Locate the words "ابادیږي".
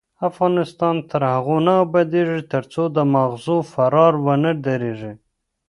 1.85-2.41